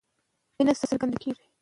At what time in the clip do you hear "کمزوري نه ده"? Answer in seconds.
1.21-1.49